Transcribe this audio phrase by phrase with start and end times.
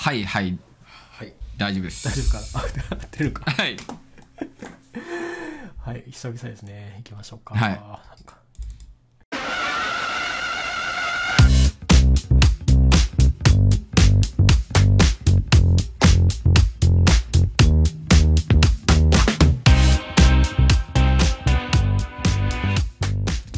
[0.00, 0.58] はいはい
[1.18, 1.32] はい。
[1.56, 2.78] 大丈夫です大丈夫か？
[2.78, 3.50] なあ合ってるか？
[3.50, 3.76] はい
[5.78, 6.04] はい。
[6.10, 6.94] 久々ですね。
[6.98, 7.54] 行きましょうか。
[7.54, 8.38] はいなんか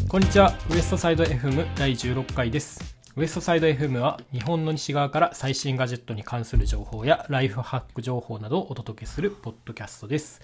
[0.08, 0.52] こんにちは。
[0.70, 2.89] ウエストサイド FM 第16回です。
[3.16, 10.40] ウエストサイド FM は日本の西側から最新ガジェットに関する情報やライフハック情報などをお届けするポッドキャストです。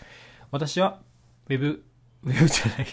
[0.51, 0.99] 私は
[1.49, 1.85] ウェブ、
[2.25, 2.87] ウェブじゃない。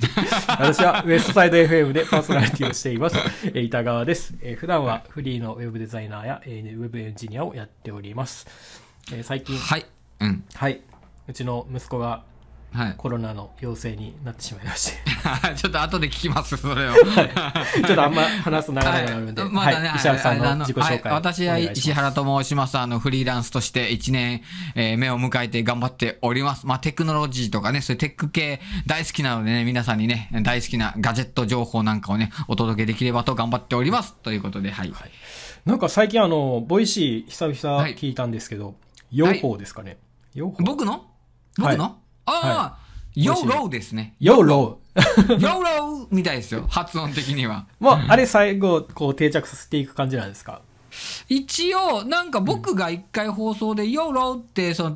[0.48, 3.16] 私はウエストサイド FM でパーソナリティをしています。
[3.44, 4.34] えー板川です。
[4.40, 8.46] えー普段はフリーのウェブデザイナーや、えーウェブエンジニアをやっております。
[9.12, 9.84] えー最近、はい
[10.20, 10.80] うんはい、
[11.26, 12.24] うちの息子が
[12.72, 12.94] はい。
[12.96, 14.98] コロナの陽性になってしまいまして。
[15.56, 16.94] ちょっと後で聞きますそれを。
[16.94, 17.02] ちょ
[17.92, 21.12] っとあんま話すと長々なるんで、は いまだねはい、石原さんはいの自己紹介、はい。
[21.12, 22.78] 私は石原と申します。
[22.78, 24.42] あの、フリーランスとして1年、
[24.74, 26.66] えー目を迎えて頑張っております。
[26.66, 34.14] まあ、テクノロジーとかね、そういうテック系大好きなのでね、皆さんにね、大好きなガジェット情報なんかをね、お届けできればと頑張っております。
[34.22, 34.92] ということで、はい。
[35.64, 37.94] なんか最近あの、ボイシー久々はい。
[37.94, 38.76] 聞いたんですけど、
[39.10, 39.98] ヨーホーですかね。
[40.34, 41.06] ヨーホー僕の？
[41.58, 42.78] 僕の、はいああ、
[43.14, 44.14] YOLOですね。
[44.20, 46.66] YOLO。YOLO みたいですよ。
[46.68, 47.66] 発音的には。
[47.80, 50.60] もう、あれ最後、こう定着させていく感じなんですか？
[51.28, 54.94] 一応、なんか僕が一回放送で、 YOLOって、その、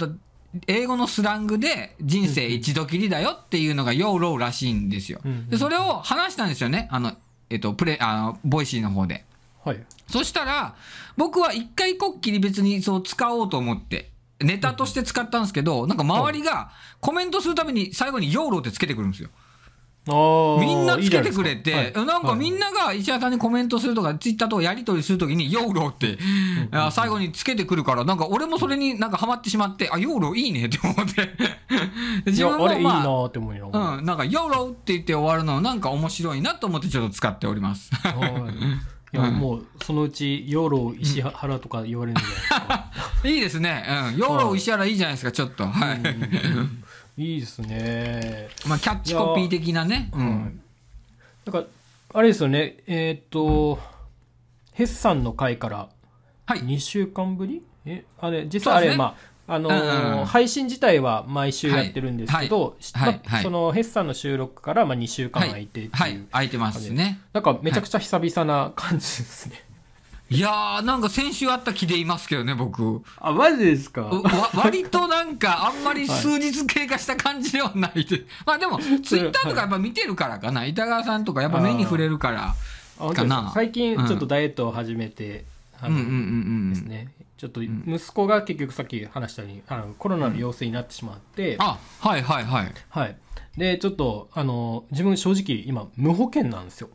[0.66, 5.20] 英語のスラングで人生一度きりだよっていうのが YOLOらしいんですよ。
[5.48, 6.88] で、それを話したんですよね。
[6.90, 7.12] あの、
[7.48, 9.24] えっと、プレ、あの、ボイシーの方で。
[9.64, 9.82] はい。
[10.08, 10.74] そしたら、
[11.16, 14.10] 僕は一回こっきり別にそう使おうと思って、
[14.44, 19.30] ネタとして使ったんですけど、なんか周りがコメントするために最後に YOLOってつけてくるんですよ。
[20.08, 26.18] あみんなつけてくれて、なんかみんな、なが石原さんにコメントするとか、ツイッターとかやり取りするときに、 YOLOって、
[26.72, 31.22] あ最後につけてくるから、なんか俺もそれになんかハマってしまって、あ、 YOLOいいねって思って。
[32.30, 33.90] いや、あれいいなって思いながら。
[33.92, 37.94] あ、うん、なんか、 YOLOって言って終わるのなんか面白いなと思ってちょっと使っております。
[37.94, 42.90] はいいや、もう、そのうち、ヨーロー石原とか言われるんじゃないですか。
[43.24, 43.84] いいですね。
[44.12, 44.16] うん。
[44.16, 45.66] ヨーロー石原いいじゃないですか、ちょっと。
[45.66, 45.94] は
[47.16, 47.22] い。
[47.22, 48.48] いいですね。
[48.66, 50.10] まあ、キャッチコピー的なね。
[50.12, 50.60] ううんん。
[51.44, 51.68] なんか、
[52.14, 53.78] あれですよね、えーっと、
[54.72, 55.88] ヘッサンの回から
[56.46, 56.60] はい。
[56.60, 57.62] 2週間ぶり？
[57.84, 59.16] えあれ、実はあれ、ねま
[59.46, 66.20] あ、あのーうんうん配信自体は毎週やってるんですけど、はいはいはいまあそのヘッサンの収録からまあ2週間空いてっていう、はい。
[66.30, 67.20] 空いてますね。
[67.32, 69.62] なんかめちゃくちゃ久々な感じですね。
[70.32, 73.02] いやー、なんか先週あった気でいますけどね、僕。
[73.18, 74.02] あ、マジですか？
[74.02, 74.22] わ
[74.54, 78.24] 割となんか、あんまり数日経過した感じではないで。
[78.46, 80.64] まあでも、ツイッターとかやっぱ見てるからかな。
[80.64, 82.54] 板川さんとかやっぱ目に触れるから。
[83.14, 85.44] かな最近ちょっとダイエットを始めて、
[85.80, 86.70] あのうんうんうんうん。
[86.70, 87.08] ですね。
[87.36, 92.72] ちょっと息子が結局さっき話したようにあのコロナの陽性になってしまって、あ、はいはいはい。
[92.90, 93.16] はい。
[93.56, 96.88] で、ちょっと、あの、自分正直今無保険なんですよ。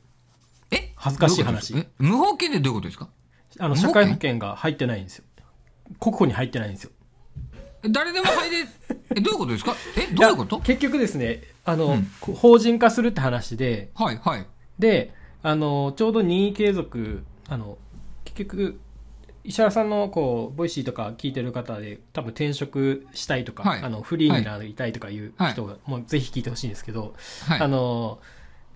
[0.72, 0.94] え？
[0.96, 3.10] 恥ずかしい話無保険でどういうことですか？
[3.60, 5.24] あの、社会保険が入ってないんですよ。
[6.00, 6.92] 国保に入ってないんですよ。
[7.84, 8.68] え誰でも入れ、
[9.16, 9.76] え、どういうことですか？
[9.98, 10.58] え、どういうこと？
[10.58, 14.46] や結局ですね、あの、今後法人化するって話で、はいはい。
[14.80, 15.14] で、
[15.44, 17.78] あの、ちょうど任意継続、あの、
[18.26, 18.80] 結局、
[19.44, 27.14] 石原さんのこうボイシーとか聞いてる方で多分転職したいとか、はいあのフリーになりたいとかいう人が、もうぜひ聞いてほしいんですけど、
[27.48, 27.60] はい。
[27.62, 28.20] あの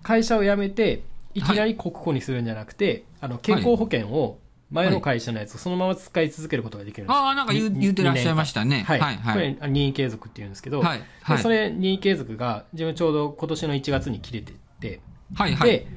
[0.01, 1.03] 会社を辞めて
[1.33, 4.39] いきなり国庫にするんじゃなくて、あの健康保険を
[4.71, 8.83] 前の会社のやつをそのまま使い続けることができるんですよああ、なんか言言ってらっしゃいましたね。
[8.87, 9.33] はい、はいはい。
[9.33, 15.01] これ任意継続っていうんですけど、はいはいでそれ任意継続が自分ちょうど今年の1月に切れてって、
[15.35, 15.69] はいはい。
[15.69, 15.87] で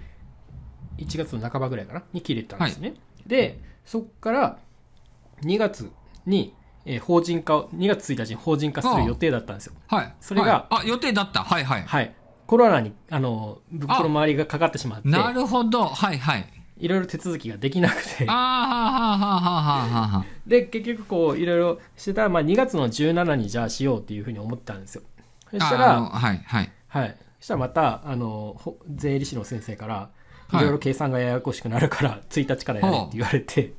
[0.98, 2.02] 1月の半ばぐらいかな？
[2.12, 2.94] に切れたんですね、
[3.26, 4.58] でそこから
[5.42, 5.90] 2月
[6.26, 6.54] に、
[6.84, 10.14] えー法人化を2月1日に法人化する予定だったんですよはい。
[10.20, 11.42] それがはいあ、予定だった。
[11.42, 11.82] はいはい。
[11.82, 12.14] はい
[12.46, 15.86] コロナにあの僕の周りがかかってしまってなるほど。
[15.86, 16.46] はいはい。
[16.76, 20.24] いろいろ手続きができなくてああ、はあはあはあはあはあ。
[20.46, 25.02] で結局こういろいろしてたら、まあ、2月の17にじゃあしようっていうふうに思ってたんですよ
[25.50, 26.72] そしたらはいはい。
[26.88, 27.16] はい。
[27.40, 30.10] そしたらまた、あの、ほ税理士の先生から、は
[30.52, 33.72] いいろいろ計算がややこしくなるから、1日からやれって言われて、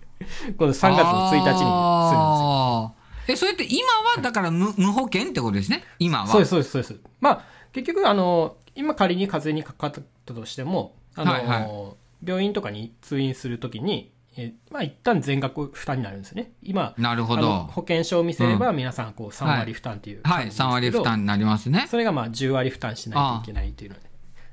[0.57, 2.95] 今度3月の1日にするんですよ。
[3.27, 5.83] え、それって今はだから無無保険ってことですね？
[5.99, 6.27] 今は。
[6.27, 6.95] そうです、そうです、そうです。
[7.21, 11.95] まあ、結局、あの、今仮に風邪にかかったとしても、あの、はいは
[12.25, 16.51] 病院とかに通院するときに、えまあ、一旦全額負担になるんですよね。
[16.61, 17.69] 今、なるほど。
[17.71, 21.85] 保険証を見せれば、皆さん、こう、3割負担っていうはい、3割負担になりますね。
[21.89, 24.01] それがまあ10割負担しないといけないというので。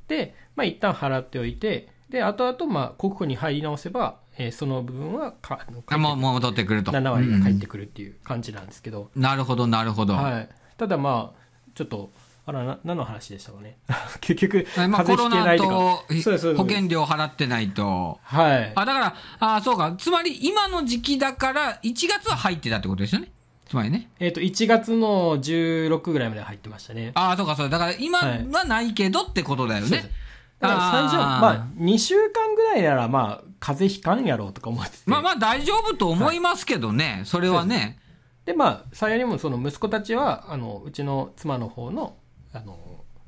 [0.06, 6.92] で、まあ一旦払っておいて、で、後々まあ国庫に入り直せば、えーその部分はかあのあもう戻ってくると。
[6.92, 9.20] 7割が返ってくくるっていう感じなんですけど、る。
[9.20, 10.14] なるほど、なるほど。
[10.14, 11.42] はい、ただまあ
[11.74, 12.10] ちょっと
[12.44, 13.78] あらな何の話でしたかね？
[14.20, 18.18] 結局えまあ、コ風邪ロナひけないと保険料払ってないと。
[18.22, 18.72] はい。
[18.74, 19.94] あ、だから、あそうか。
[19.96, 23.30] つまり、今の時期だから、1月は入ってたってことですよね？
[23.68, 24.10] つまりね。
[24.18, 27.12] えっ、と1月の16ぐらいまで入ってましたね。
[27.14, 30.10] ああ、そうか、そうだから、今はないけどってことだよね？
[30.58, 34.98] だから最初まあ2週間ぐらいならまあ風邪ひかんやろうとか思ってて。
[35.06, 37.98] まあまあ大丈夫と思いますけどね、それはね。
[38.44, 42.14] でまあ幸いにもその息子たちはあのうちの妻の方の
[42.52, 42.78] あの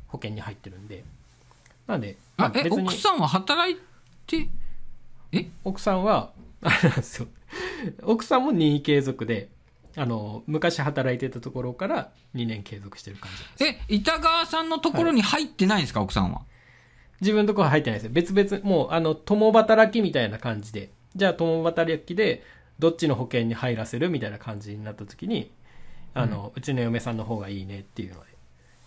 [0.08, 1.04] 保険に入ってるんで。
[1.86, 2.82] なんで、まあえ、別に。
[2.82, 3.76] 奥さんは働い
[4.26, 4.48] て、
[5.32, 5.46] え？
[5.64, 6.32] 奥さんは
[6.62, 7.28] あれなんですよ
[8.02, 9.48] 奥さんも任意継続で
[9.96, 16.42] あの昔働いてたところから2年継続してる感じえ、板川さんのところに入ってないんですか、奥さんは。
[17.20, 18.06] 自分のところは入ってないです。
[18.06, 20.90] よ別々もうあの共働きみたいな感じで。
[21.14, 22.42] じゃあ共働きで
[22.80, 25.50] どっちの保険に入らせるみたいな感じになった時に
[26.12, 28.33] あの、うちの嫁さんの方がいいねっていうので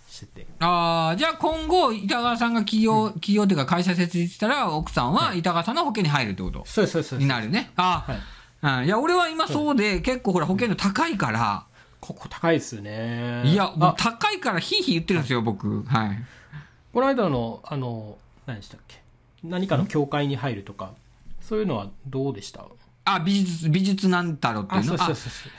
[0.07, 0.48] してて。
[0.59, 6.63] ああ、じゃあ今後、板川さんが企業、企業というか会社設立したら、奥さんは板川さんの保険に入るってこと？
[6.65, 7.24] そうそうですそうです。
[7.24, 7.71] になるね。
[7.75, 8.18] あはい。
[8.62, 8.86] あ、うん。
[8.86, 11.65] いや、俺は今そうで、結構ほら保険料高いから、
[12.00, 13.44] ここ高いですね。
[13.45, 15.83] いや、もうあ高いからヒーヒー言ってるんですよ、僕。
[15.83, 16.24] はい。
[16.94, 19.01] この間のあの何でしたっけ？
[19.44, 20.92] 何かの協会に入るとか。
[21.42, 22.65] そういうのはどうでした？
[23.06, 24.98] あ、美術、美術なんだろうっていうの？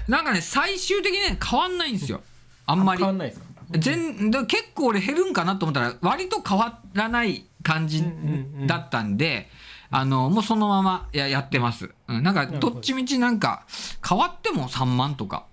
[0.09, 2.21] なんかね、最終的にね、変わんないんですよ。
[2.67, 2.99] あんまり。
[2.99, 3.12] 変わ。
[3.15, 3.47] んないですか？
[3.70, 8.05] 全だ結構俺減るんかなと思ったら割と変わらない感じ
[8.67, 9.49] だったんで、
[9.91, 12.70] あのもうそのままややってます、うん、なんかど。
[12.70, 13.65] どっちみちなんか
[14.06, 15.47] 変わっても3万とか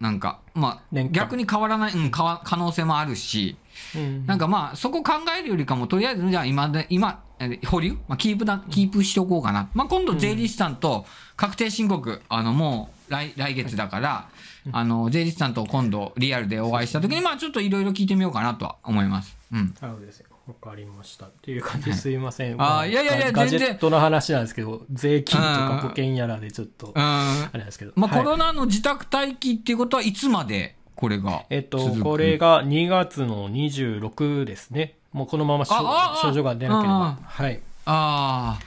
[0.00, 3.56] なんかまあ逆に変わらない、うん、可能性もあるし
[3.96, 11.06] うんなんかまあそこ考えるよりかもとりあえずじゃあ今で今え保留、まあ、キープだキープしておこうかな、まあ、今度税理士さんと
[11.36, 14.28] 確定申告あのもう来来月だから、
[14.72, 19.36] あの税理士さんと今度リアルでお会いした時にまあちょっといろいろ聞いてみようかなとは思います。
[19.52, 19.74] うん。
[19.80, 23.68] なるほどですよわかりましたっていう感じですいません、あーまいやいやいやガガ全然。
[23.68, 26.92] ジェットの話なんですけど税金とか保険やらでちょっとうん。
[26.96, 28.24] あれなんですけど、まあ、はい。
[28.24, 34.96] コロナの自宅待機っていうことはいつまでこれがえっとこれが2月の26ですね。
[35.12, 36.94] もうこのまま症状が出なければ。
[36.94, 37.60] あはい。
[37.84, 38.60] ああ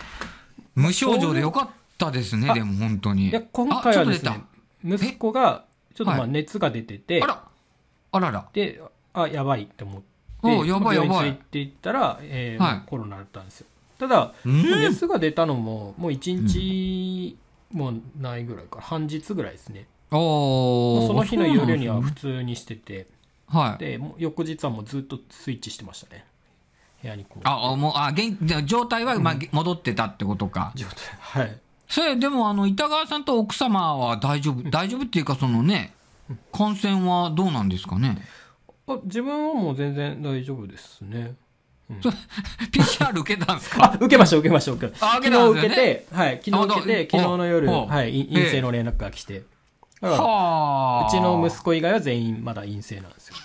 [0.75, 3.29] 無症状でよかったですねあでも本当に。
[3.29, 4.39] いや今回はですね
[4.83, 6.29] 息子がちょっとまあはい。
[6.29, 7.43] 熱が出てて、あら。
[8.13, 8.49] あらら。
[8.53, 8.81] で
[9.13, 10.07] あやばいって思って
[10.43, 11.09] おやばいやばい。
[11.09, 12.81] 病院ていったら、えーはい。
[12.85, 13.67] コロナだったんですよ。
[13.99, 14.81] ただ、うん。
[14.81, 17.37] 熱が出たのももう1日
[17.71, 18.81] もないぐらいか。
[18.81, 19.87] 半日ぐらいですね。
[20.11, 23.07] おその日の夜には普通にしてて。
[23.47, 23.83] はい。
[23.83, 26.25] でもう翌日はもうずっとスイッチしてましたね。
[27.01, 27.39] 部屋にこう。
[27.43, 30.95] ああもうあ元気じゃあ状態はまあ戻ってたってことか、状態。
[31.19, 31.59] はい
[31.91, 35.93] それでもあの板川さんと奥様は大丈夫大丈夫っていうかそのね
[36.53, 38.17] 感染はどうなんですかね？
[38.87, 41.35] あ自分はもう全然大丈夫ですね。
[42.71, 43.91] PCR 受けたんですか？
[43.91, 49.43] あ受けました受けました受け昨日受けて、はい、昨日受けてあ昨日の夜、おはい、い陰性の連絡が来て、
[49.99, 51.07] だからはあ。
[51.07, 53.35] うちの息子以外は全員まだ陰性なんですよ。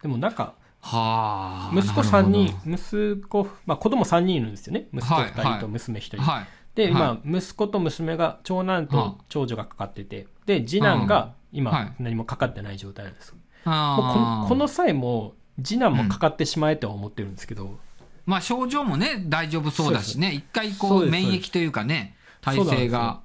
[0.00, 4.86] でもなんかはあ息子3なる人息子、まあ、子供3人いるんですよね。
[4.94, 6.26] 息子はい2人と娘1人、はい。
[6.26, 6.46] で、はい
[6.92, 11.40] まあ、息子と娘が長男はと長女がかかっててで次男がはい。
[11.52, 13.30] 今何もかかってない状態なんです。
[13.30, 13.34] よ、
[13.66, 17.76] もうこの際も次男もかかってしまえとは思ってるんですけど、
[18.24, 20.32] まあ症状もね大丈夫そうだしね。
[20.32, 23.20] 一回こそう免疫というかね体制が。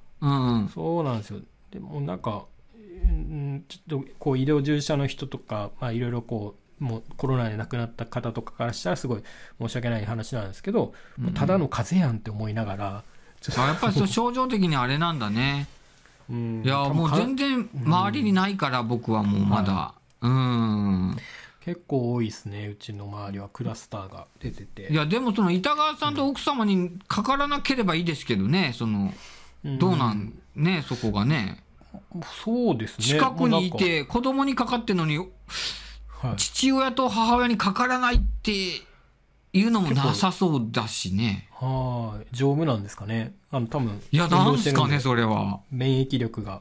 [0.74, 1.40] そうなんですよ。
[1.70, 9.22] でもなんか、うん、ちょっとこう医療従事者の人とか、まあ、いろいろこうもうコロナで亡くなった方とかからしたらすごい
[9.60, 10.94] 申し訳ない話なんですけど、
[11.34, 13.04] ただの風邪やんって思いながら
[13.56, 15.68] あやっぱり症状的にあれなんだね。
[16.30, 16.62] うん。
[16.64, 19.94] いやもう全然周りにないから僕はもうまだ。
[20.20, 21.16] うん。
[21.60, 24.92] 結構多いですねうちの周りはクラスターが出てて。
[24.92, 29.12] いやでもその板川さんと奥様にかからなければいいですけどねその
[29.64, 31.62] どうなんねそこがね。
[32.44, 33.04] そうですね。
[33.04, 35.26] 近くにいもて子供にかかってるのに
[36.36, 38.52] 父親と母親にかからないって
[39.58, 41.48] いうのもなさそうだしね。
[41.52, 42.26] はい。
[42.36, 43.34] 丈夫なんですかね。
[43.50, 45.60] あの多分いやなんすかねそれは。
[45.70, 46.60] 免疫力が。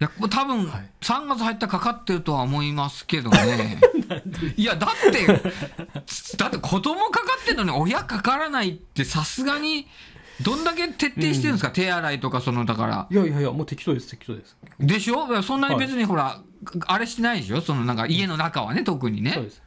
[0.00, 0.90] いや多分はい。
[1.00, 3.80] 3月入ったらかかってるとは思いますけどね。
[4.56, 5.26] いやだって
[6.36, 9.86] だって子供かかってるのに親かからないってさすがに
[10.42, 13.06] どんだけ徹底してるんですか、手洗いとかそのだから。
[13.10, 14.56] いやいやいやもう適当です適当です。
[14.78, 15.42] でしょ？
[15.42, 16.40] そんなに別にほら、
[16.86, 17.60] あれしてないでしょ？
[17.60, 19.62] そのなんか家の中はね特にそうねです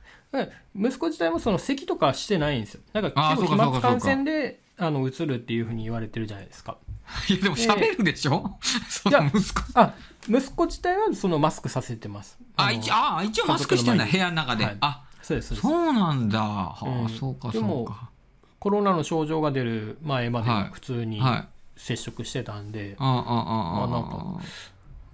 [0.76, 6.78] 息子自体もその咳とかしてないんですよなんか結構飛沫感染であの移るっていうふうに言われてるじゃないですか
[7.30, 8.58] いや、でも喋るでしょ、
[8.90, 9.62] そいやの息子。
[9.76, 9.94] あ
[10.28, 14.66] 息子自体はそのマスクさせてますあ、の一あ一応マスクしてんだ、部屋の中で。
[14.66, 16.40] はいあ、そうですそうですそうなんだ。
[16.40, 18.10] はあ、うんそうか、でもそうか。
[18.60, 21.48] コロナの症状が出る前まではい普通にはい。
[21.76, 23.16] 接触してたんで、ああ、ああ、
[23.80, 24.42] まあなんああ。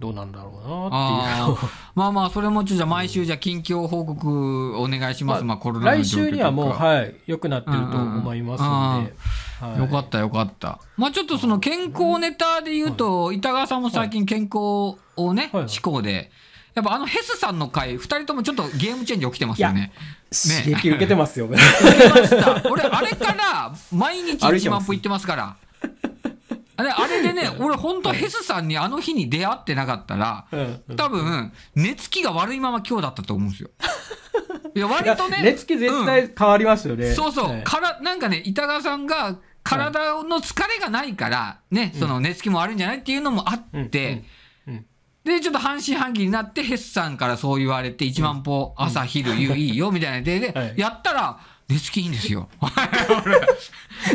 [0.00, 1.70] どうなんだろうなっていう。
[1.94, 5.44] まあまあ、それもちょっとじゃあ毎週じゃあ近況報告お願いします。
[5.44, 9.14] まあ、コロナの来週にはもう、はい、良くなってると思いますので、
[9.66, 9.78] はい。
[9.78, 10.80] よかったよかった。
[10.96, 15.62] まあちょっとその健康ネタで言うと、板川さんも最近健康をね、はい。
[15.62, 16.30] はい志向で、
[16.74, 19.92] やっぱあのヘスさんの回、二人ともちょっとゲームチェンジ起きてますよね。
[20.32, 21.46] 刺激受けてますよ。
[22.70, 24.80] 俺、あれから毎日1歩いてます。
[24.80, 25.56] 万歩行ってますから。
[26.80, 30.82] あれあれでね、俺本当ヘスさんにあの日に出会ってなかったら、うん。
[30.88, 33.70] うん多分、寝つきが悪いまま今日だったと思うんですよ。
[34.74, 35.42] いや、割とね。
[35.42, 37.12] 寝つき絶対変わりますよね。
[37.12, 37.64] そうそう、はい。
[37.64, 44.30] からなんかね、板川さんが体の疲れがないから、ね、その寝つきも悪いんじゃないっていうのもあって、うんうん
[45.22, 50.24] で、ちょっと半信半疑になって、ヘスさんからそう言われて、1万歩朝昼夕いいよみたいな。
[50.24, 50.74] 手で、はい。
[50.78, 51.38] やったら、
[51.70, 52.48] 寝つきいいんですよ。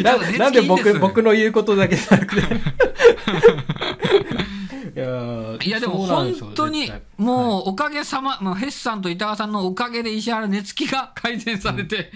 [0.04, 2.56] ななんで僕 僕の言うことだけじゃなくて。
[4.96, 12.14] いやーいやでも本当にもうおかげさま、もうヘスさんと板川さんのおかげで石原寝つきが改善されて、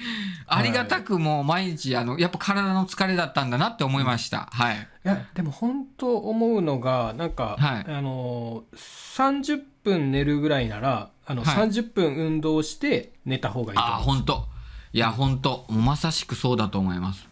[0.48, 4.48] ありがたくもう毎日あのやっぱ体の疲れだったんだなって思いました。
[4.51, 4.75] はい。
[4.75, 14.59] いやでも本当思うのがなんか、はいあの30分寝るぐらいならあの、はい30分運動して寝た方がいいとああ思う本当。
[14.91, 17.27] いや本当まさしくそうだと思います。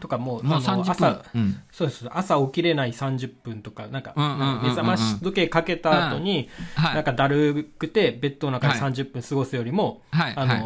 [0.00, 1.24] とかもうもうあの30分朝。
[1.34, 1.62] うん。
[1.70, 4.14] そうです朝起きれない30分とかなんか
[4.62, 6.94] 目覚まし時計かけた後に、はい。
[6.94, 10.34] なんかだるくてベッドの中ではい30分過ごすよりも、はい。
[10.36, 10.62] あはい。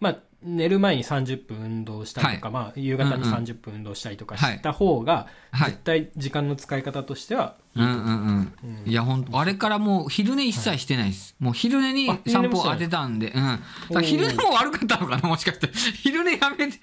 [0.00, 3.34] のまあ寝る前に30分運動したりとか、まあ、夕方にうんうん。
[3.34, 5.70] 30分運動したりとかはいした方が、はい。
[5.72, 7.82] 絶対時間の使い方としては、う。
[7.82, 8.90] んうんうん。
[8.90, 11.36] いや本当あれからもう昼寝一切してないです。
[11.38, 13.32] もう昼寝に散歩当てたんで、
[13.92, 14.02] うん。
[14.02, 15.68] 昼寝も悪かったのかなもしかして。
[16.02, 16.78] 昼寝やめて。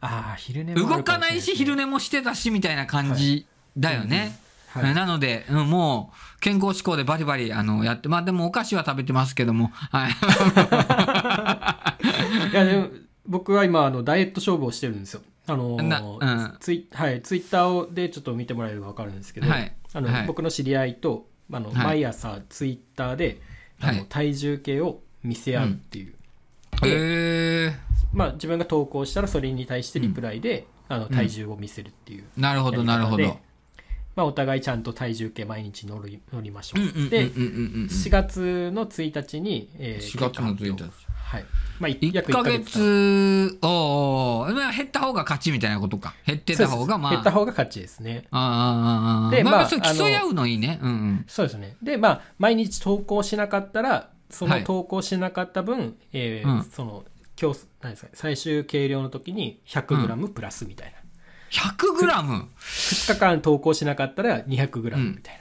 [0.00, 1.42] ああ昼寝動るかない。
[1.42, 4.18] し昼寝もしてたしみたいな感じだよね。
[4.18, 4.94] はいはい。
[4.94, 10.12] なので、うんもう健康志向でバリバリあのやってまあでもお菓子は食べてますけども、はい、
[12.52, 12.88] いやでも
[13.26, 15.22] 僕は今あのダイエット勝負をしてるんですよ。
[15.46, 16.56] あのなうん。
[16.60, 19.72] ツイはい、ツイッターをでちょっと見てもらえれば分かるんですけど、はい。
[19.92, 20.26] あのはい。
[20.26, 21.84] 僕の知り合いとあの、はい。
[21.84, 23.40] 毎朝ツイッターで
[23.80, 24.06] あの、はい。
[24.08, 26.14] 体重計を見せ合うっていう、
[26.84, 27.76] へでえ
[28.12, 32.24] まあ、自分が投稿したらそれに対してリプライで、あの体重を見せるっていう。
[32.36, 33.38] なるほどなるほど。
[34.16, 37.46] まあ、お互いちゃんと体重計毎日乗り乗りましょう、うんうんうんうんでうんう
[37.84, 37.88] ん。
[37.88, 40.90] 4月の1日に、えー4月の1日
[41.28, 41.44] はい。
[41.78, 46.14] まあ、い1約1ヶヶ月月、おうおうまあ減った方が勝ちみたいなことか。
[46.26, 47.12] 減ってた方がまあ。
[47.12, 48.24] 減った方が勝ちですね。
[48.30, 50.80] ああああああでまあまあ、競い合うのいいね。
[50.82, 51.24] うんうん。
[51.28, 51.76] そうですね。
[51.82, 54.60] でまあ毎日投稿しなかったらそはい。
[54.60, 56.64] の投稿しなかった分、えーうん。
[56.64, 57.04] その
[57.40, 60.98] 今日何ですか最終計量の時に 100g プラスみたいな、
[61.50, 65.34] 100グラム？2日間投稿しなかったら 200g みたい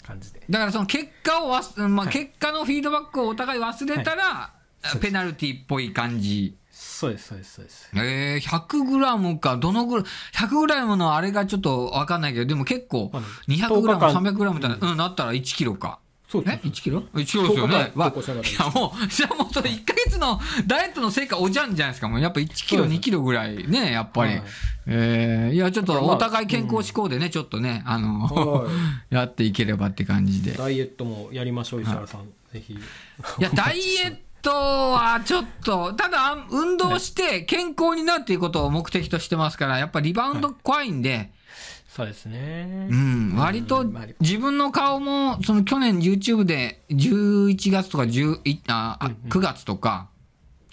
[0.00, 2.14] な感じで、だからその結果をわす、まあ、はい。
[2.14, 4.61] 結果のフィードバックをお互い忘れたら、そうです
[5.00, 6.56] ペナルティっぽい感じ。
[6.70, 7.90] そうですそうですそうです。
[7.94, 14.22] えー、100グラムか、どのぐらい、100グラムのあれがちょっとわかんないけど、でも結構まあ、200グラム、10日間。
[14.22, 15.98] 300グラムだうん、なったら1キロか。
[16.32, 17.78] そうえ ?1 キロ ?1 キロですよ10日間。
[17.84, 22.08] ねわいやもう、じゃあもうそれ1ヶ月のダイエットの成果おじゃんじゃないですか。
[22.08, 23.00] もうやっぱ1キロ、そうです。
[23.00, 24.30] 2キロぐらいね、やっぱり。
[24.30, 24.42] はい。
[24.86, 28.66] えー、いや、ちょっとお互い健康志向でね、ちょっとね、あの、は
[29.10, 30.52] やっていければって感じで。
[30.52, 32.72] ダイエットもやりましょう石原さん、ぜひ。
[32.72, 32.78] い
[33.38, 41.30] や、ダイエットはちょっと、ただ、運動して健康になるっていうことを目的としてますから、やっぱリバウンド怖いんで、
[41.88, 42.88] そうですね。
[42.90, 50.08] うん、割とまあ自分の顔も、その去年 YouTube で11月とか10いああ9月とか、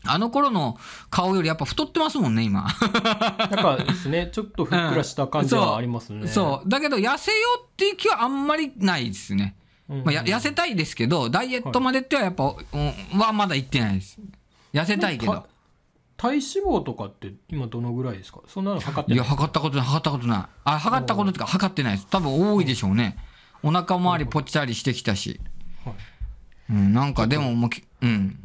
[0.06, 0.78] あの頃の
[1.10, 2.64] 顔よりやっぱ太ってますもんね、今。
[2.64, 4.30] なんかですね。
[4.32, 6.70] ちょっとふっくらした感じはありますね、そう。
[6.70, 9.58] だけど、痩せようっていう気はあんまりないですね。
[9.90, 14.20] うんまあ、や痩せたいですけど、ダイエットまでってはやっぱ、うんはまだ行ってないです。
[14.72, 15.48] 痩せたいけど。
[16.16, 18.42] 体脂肪とかって今どのぐらいですか？
[18.48, 20.46] そんなの測っていや、ない測ったことない、測ったことない。
[20.66, 22.08] あ、測ったこととか測ってないです。
[22.08, 23.18] 多分多いでしょうね。
[23.64, 25.40] お腹周りぽっちゃりしてきたし。
[25.86, 25.96] はい
[26.72, 28.38] うん、なんかでももうき、うん。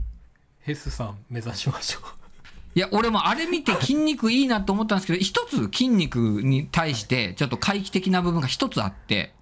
[0.60, 2.02] ヘスさん目指しましょう
[2.74, 9.34] いや、俺もあれ見て筋肉いいなと思ったんですけど、一つ筋肉に対して、ちょっと回帰的な部分が一つあって、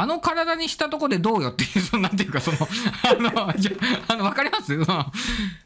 [0.00, 3.14] あの体にしたとこでどうよっていう、そのなんていうか、その、あ
[3.48, 3.72] の、じゃ
[4.08, 4.66] あの、わかります？
[4.84, 5.06] その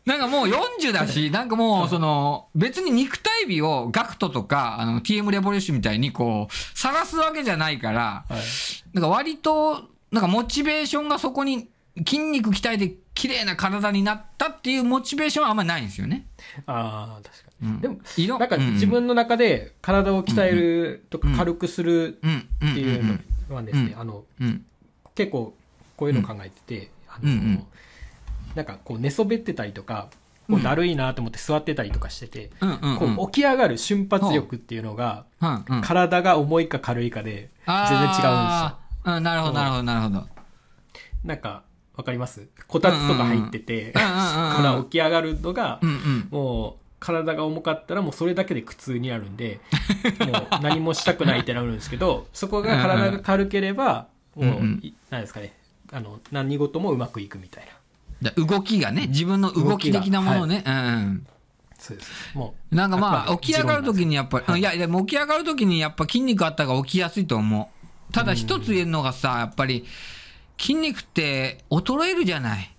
[0.07, 8.95] なんかもう40だし、なんかもう、その、別に肉体美をガクトとか、あの、TM レボリューションみたいにこう、探すわけじゃないから、はい。
[8.95, 16.27] なんか割と、なんかモチベーションがそこに、筋肉鍛えて綺麗な体になったっていうモチベーションはあんまりないんですよね。
[16.67, 17.69] ああ、確かに。
[17.69, 17.81] うん。
[17.83, 21.37] でも、色なんか自分の中で体を鍛えるとかうん。
[21.37, 22.21] 軽くするっ
[22.75, 23.09] ていううん。
[23.09, 24.01] のはですね、うん。
[24.01, 24.65] あの、うん、
[25.15, 25.55] 結構
[25.97, 27.31] こういうの考えてて、あのうん。
[27.31, 27.67] うん。
[28.55, 30.09] なんかこう寝そべってたりとか、
[30.49, 35.81] こうだるいなと思って座ってたりとかしてて、うん、うん、うん、こう起き上がる瞬発力っていうのが、うん、うん。
[35.83, 38.79] 体が重いか軽いかで全然違うんですよ。
[39.05, 40.27] うん、なるほど、なるほど、なるほど。
[41.25, 41.63] なんか、
[41.95, 42.49] わかります？
[42.69, 46.29] こたつとか入ってて、うんうんうんうんうん から起き上がるのがう、ん、うん。
[46.31, 49.61] もう体が重かったらもうそれだけで苦痛になるんで、
[50.25, 54.07] もう何もしたくないってなるんですけど、そこが体が軽ければ、
[54.37, 55.53] もう、うんうんいなんですかね、
[55.91, 57.67] あの、何事もうまくいくみたい
[58.23, 58.31] な。
[58.31, 60.63] で動きがね、自分の動き的なものね。
[60.65, 61.27] うん。
[61.77, 62.11] そうです。
[62.35, 67.71] もなんかまあ、起き上がるときにやっぱり、うんいや、でも起き上がるときにやっぱ筋肉あった方が起きやすいと思
[68.11, 68.13] う。
[68.13, 69.85] ただ一つ言えるのがさ、やっぱり、
[70.57, 72.71] 筋肉って衰えるじゃない。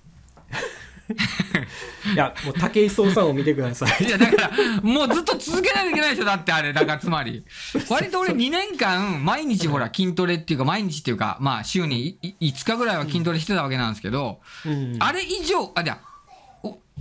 [1.10, 4.06] う、いや、もう武井壮さんを見てください。
[4.06, 6.74] いや、だから、もうずっと続けないといけないでしょ、だってあれ。
[6.74, 7.44] だからつまり。
[7.90, 16.00] 割と俺2年間、毎日ほら、筋トレっていうか、毎日っていうか、まあ、週にいい5日ぐらいは筋トレしてたわけなんですけど、うんあれ以上、あ、じゃ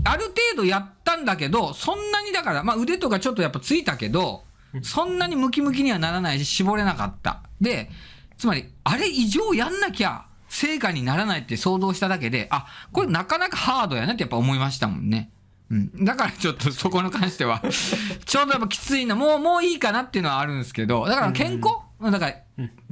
[0.05, 4.45] ある程度やったんだけど、そんなにだから、まあ腕とかちょっとやっぱついたけど、
[4.83, 7.43] そんなにムキムキにはならないし、絞れなかった。
[7.61, 7.91] で、
[8.39, 15.31] つまり、あれ以上やんなきゃ、成果にならないって想像しただけで、あ、これなかなかハードやなってやっぱ思いましたもんね。
[15.71, 16.05] うん。
[16.05, 17.63] だからちょっとそこに関しては、
[18.27, 21.77] ちょうどやっぱきついな、もう、もういいかなっていうのはあるんですけど、だから健康、
[22.11, 22.35] だから、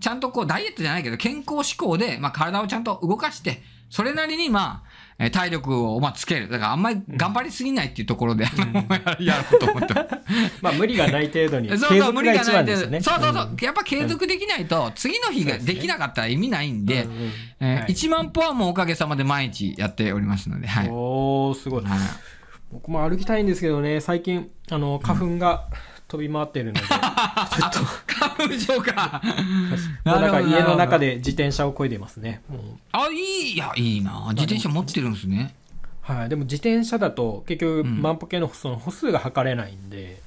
[0.00, 6.49] ちゃんとこうダイエットじゃないけど、健康志向で、まあ体をちゃんと動かして、それなりにまあ、えー体力をまあつける。
[6.49, 8.85] だからあんまり頑張りすぎないっていうところで、あの
[9.21, 9.95] ややろうと思って
[10.62, 13.00] まあ無理がない程度に、 そう継そう、無理がないで番ですよね。
[13.00, 13.57] そうそうそう。
[13.61, 20.88] やっぱ継続できないと、次の日ができなかったら意味ないんでうんうん、えーはい1万歩はもうおかげさまで毎日やっておりますので、はい。
[20.88, 21.85] おー、すごい。
[21.85, 21.99] はい
[22.73, 25.66] 僕も歩きたいんですけどね、最近、あの、花粉が
[26.07, 27.81] 飛び回ってるので、 ちょっと、
[28.20, 29.22] 花粉症か。
[30.04, 31.00] な家の中で。
[31.11, 32.42] で自転車を漕いでますね。
[32.92, 34.26] あ、いい、いや、いいな。
[34.30, 35.54] 自転車持ってるんですね。
[36.02, 40.20] はい、でも自転車だと結局ん万歩計のその歩数が測れないんで、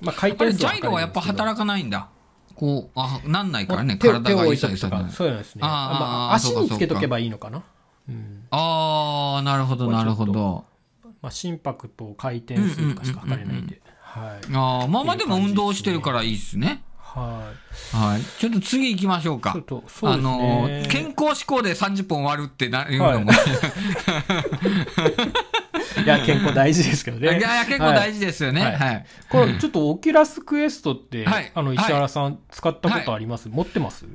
[0.00, 2.08] まあ回転数はジャイロはやっぱ働かないんだ。
[2.54, 5.08] こう、あ、なんないからね、体が手を置いとか。
[5.10, 7.62] そうなんですねあーまあ、足につけとけばいいのかな
[8.08, 10.64] うんああ、なるほど、なるほど。
[11.22, 16.82] まあ、心拍と回転数とかしか測れないんではいああ、まあまあでも運動してるからいいっすね。
[17.14, 17.52] は
[17.92, 17.96] い。
[17.96, 18.22] はい。
[18.38, 19.52] ちょっと次行きましょうか。
[19.52, 19.64] ちょっ。
[19.64, 23.32] とそうですあの健康志向で30分終わるってないうのも。
[23.32, 23.34] い。
[26.06, 28.62] や健康大事ですけどいやねいや、結構大事ですよね。
[28.62, 28.76] はい。
[28.76, 29.06] はい。
[29.28, 31.50] これちょっとオキュラスクエストって、はい。
[31.54, 34.06] あの石原さん使ったことあります、持ってます？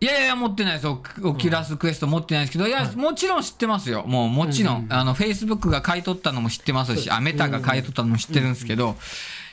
[0.00, 0.86] いやいや、持ってないです。
[0.86, 2.70] オオキュラスクエスト持ってないですけど、い。
[2.70, 4.04] や、もちろん知ってますよ。
[4.06, 8.96] もう、もちろん、あの、Facebook が買い取ったのも知ってますし、あ、メタが買い取ったのも知ってるんですけど、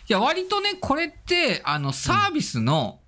[0.07, 2.99] いや、割とね、これって、あの、サービスの、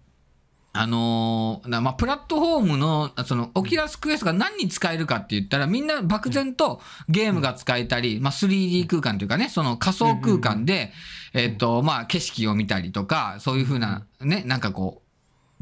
[0.74, 10.92] あのまあ、プラットフォームの、その、オキュラスクエストが何に使えるかって言ったら、みんな漠然とゲームが使えたり、まあ、3D 空間というかね、その仮想空間で、
[11.34, 15.08] えっと、まあ、景色を見たりとか、そういうふうな、ね、なんかこう、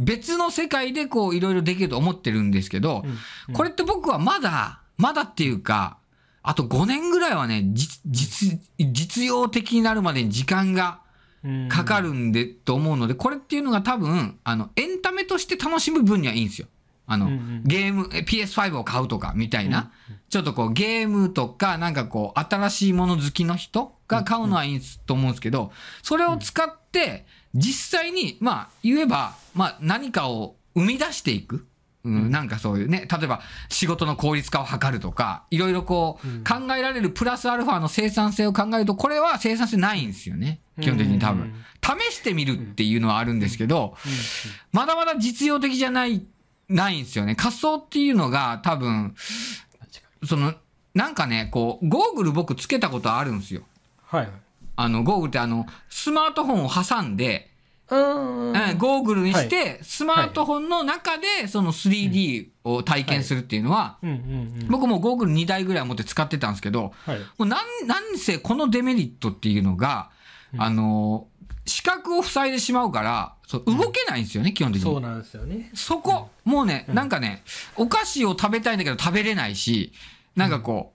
[0.03, 3.05] 別の世界でこう、いろいろできると思ってるんですけど、
[3.53, 5.97] これって僕はまだ、まだっていうか、
[6.43, 11.04] あと5年ぐらいはね、実、実、実用的になるまでに時間が
[11.69, 16.67] かかるるんで、と思うので、これっていうのが多分、あの、エンタメとして楽しむ分にはいいんですよ。
[17.08, 19.91] あの、うんうんゲーム、え PS5 を買うとか、みたいな、
[20.29, 25.71] ちょっとこう、ゲームとか、なんかこう、新しいもの好きの人が買うのはいいと思うんですけど、
[26.03, 31.67] それを使って、実際に、まあ、言えば、まあ、何かを生み出していく。
[32.05, 40.59] うん、なんかそういうね、例えば仕事の効率化を図るとか、いろいろこう、考えられるプラスアルファの生産性を考えると、これは生産性ないんですよね。
[40.79, 41.53] 基本的に多分。
[41.81, 43.95] 試してみるっていうのはあるんですけど、
[44.71, 46.23] まだまだ実用的じゃない、
[46.69, 47.35] ないんですよね。
[47.35, 49.15] 仮想っていうのが多分、
[50.23, 50.53] その、
[50.93, 53.63] なんかね、こう、ゴーグル僕つけたことあるんですよ。
[54.03, 54.29] はいはい。
[54.75, 57.51] あの、ゴーグルってあの、スマートフォンを挟んで、
[57.89, 64.09] うんうんゴーグルにして、スマートフォンの中で、その 3D を体験するっていうのは、うん。
[64.09, 64.19] うんう
[64.65, 67.19] ん僕もゴーグル2台ぐらい持って使ってたんですけど、はい。
[67.19, 70.09] もうなん、なんせこのデメリットっていうのが、
[70.57, 71.27] あの、
[71.65, 74.89] 視覚を塞いでしまうから、そう動けないんですよね、基本的に。
[74.89, 75.69] そうなんですよね。
[75.75, 77.43] そこ、もうね、なんかね、
[77.75, 79.93] お菓子を食べたいんだけど食べれないし、
[80.35, 80.93] なんかこ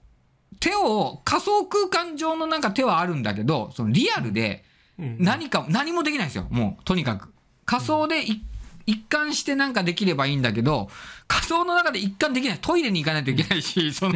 [0.52, 4.69] う、手を、仮想空間上のなんか手はあるんだけど、そのリアルでうん
[5.18, 7.32] 何か、何もできないんですよ、もう、とにかく。
[7.64, 8.42] 仮想でい
[8.86, 10.88] 一貫してなんかできればいいんだけど、
[11.28, 12.58] 仮想の中で一貫できない。
[12.60, 14.14] トイレに行かないといけないし、 その、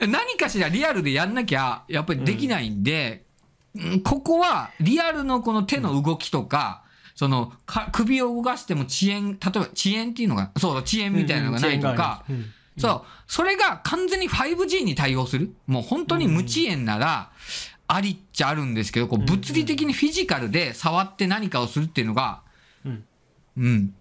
[0.00, 3.30] 何かしらリアルでやんなきゃ、やっぱりできないんで、うん
[4.02, 6.82] ここはリアルのこの手の動きとか、
[7.14, 12.24] そのか首を動かしても遅延、例えば遅延っていうのが、そうだ、遅延みたいなのがないとか、
[12.78, 15.54] そう、それが完全に 5G に対応する。
[15.66, 17.30] もう本当に無遅延なら、
[17.92, 22.42] ありっちゃあるんですけど、こう物理的にフィジカルで触って何かをするっていうのが、
[22.84, 23.04] うん
[23.56, 23.94] うん、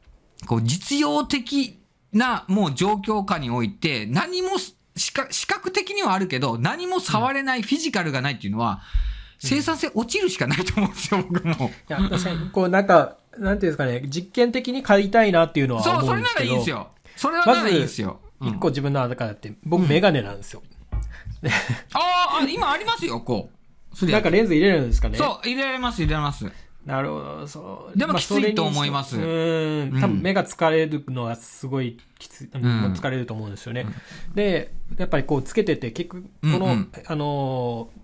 [0.46, 1.80] こう実用的
[2.14, 4.58] なもう状況下において、何も
[4.96, 8.82] 視覚視覚的にはあるけど、何も触れないフィジカルがないっていうのは、
[9.40, 11.72] 生産性落ちるしかないと思うんですよ、僕も。
[11.90, 16.50] いや、確かに、こう、なんか、なんていうんですかね、実験的に買いたいなっていうのはそう、思そうれなんですけど。
[16.50, 16.90] らいいんですよ。
[17.16, 18.20] それはならいいんですよ。
[18.24, 20.64] うん一個自分の中であって、僕メガネなんですよ。
[21.94, 23.59] あーあ、今ありますよ、こう。
[24.04, 25.18] なんかレンズ入れるんですかね。
[25.18, 26.46] そう、入れられます、入れられます。
[26.86, 27.98] なるほど、そう。
[27.98, 33.86] でもまあきついと思いますそれにうーん、多分目が疲れるのはすごいきつい、うん疲れると思うんですよね。
[34.34, 38.00] で、やっぱりこうつけてて、結局、この、うんうんあのー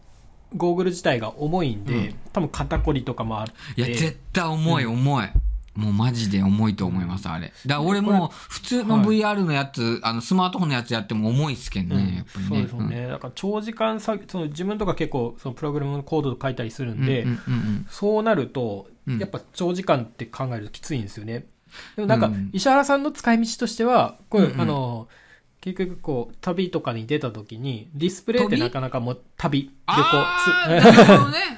[0.56, 3.82] ゴーグル自体が重いんで、多分肩こりとかもあって。
[3.82, 5.28] いや、絶対重い、重い。
[5.76, 7.54] もうマジで重いと思います、あれ。
[7.66, 12.48] だ俺も普通の VR のやつ、あのスマートフォンのやつやっても重いっすけどね、やっぱりね。
[12.50, 13.08] そうですよね。
[13.08, 21.46] だから長時間作その自分とか結構そのプログラムのコード書いたりするんで、うんうんうんそうなると、うんやっぱ長時間って考えるときついんですよね。
[21.96, 25.08] でもなんかうん、石原さんの使い道としては、こういう、うんうんあの、
[25.66, 30.82] 結局こう、旅とかに出たときに、ディスプレイって旅なかなかもう旅、旅行、ね。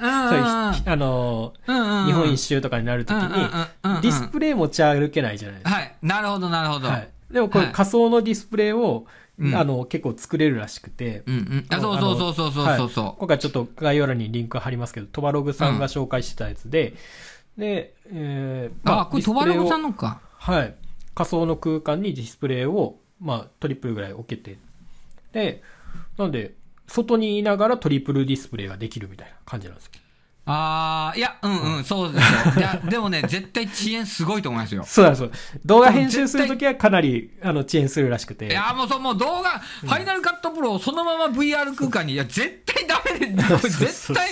[0.00, 3.40] あの、うんうんうん日本一周とかになるときに、うんうん
[3.82, 5.76] うんうんディスプレイ持ち歩けないじゃないですか。
[5.76, 5.94] はい。
[6.00, 6.88] なるほど、なるほど。
[6.88, 7.08] はい。
[7.30, 9.04] でもこれはい仮想のディスプレイを、
[9.38, 11.66] うんあの、結構作れるらしくて、うんうん。
[11.68, 16.94] あ、そうそうそうそうそうそうそ今回ちょっと概要欄にリンク貼りますけど、トバログさんが紹介してたやつで、
[17.58, 18.92] で、えーう。
[18.92, 20.20] あ、これ、トバログさんののか。
[20.38, 20.74] はい。
[21.14, 24.58] 仮想の空間にディスプレイを、まあ、トリプルぐらい置けて、
[25.32, 25.62] で、
[26.16, 26.54] なんで、
[26.86, 29.92] 外にいながらトリプルディスプレイができるみたいな感じなんですよ。
[30.50, 32.54] あー、いや、うんうん、そうですよ。
[32.56, 34.82] いや、でもね、絶対遅延すごいと思いますよ。
[34.84, 35.30] そうなんですよ。
[35.66, 38.46] 動画編集するときはかなり、あの、遅延するらしくて。
[38.46, 44.30] いや、もうそう、もう動画、ファイナルカットプロをそのまま VR 空間に、いや、絶対ダメで、 これ絶対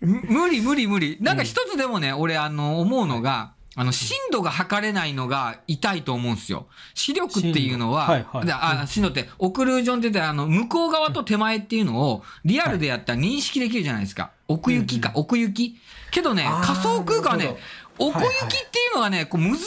[0.00, 1.18] 無理無理無理。
[1.20, 6.66] なんか一つでもね、俺、あの、思うのが、あの、震度が測れないのが痛いと思うんですよ。
[6.94, 8.12] 視力っていうのは、震度。
[8.12, 8.46] はいはい。
[8.46, 14.30] であ震度って、オクルージョンって言って、あの、向こう側と手前っていうのを、リアルでやったら認識できるじゃないですか。
[14.48, 15.76] 奥行きか、奥行き。
[16.10, 17.56] けどね、仮想空間はね
[17.98, 19.64] 奥行きっていうのがね、こう難し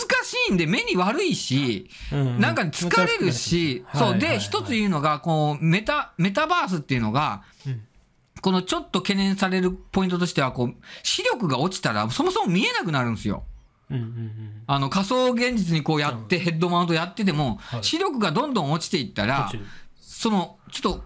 [0.50, 4.18] いんで目に悪いし、うんなんか疲れるし、そう。
[4.18, 7.82] で、一つ言うのが、こう、メタ、メタバースっていうのが、うん。
[8.42, 13.44] このちょっと懸念されるポイントとしては、こう、視力が落ちたら、そもそも見えなくなるんですよ。
[13.90, 14.64] うんうんうん。
[14.68, 19.52] あの、仮想現実にこうやって、ヘッドマウントやってても、はい視力がどんどん落ちていったら
[20.00, 21.04] その、ちょっと、